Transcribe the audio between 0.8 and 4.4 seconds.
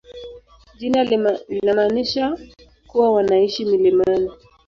linamaanisha kuwa wanaishi milimani.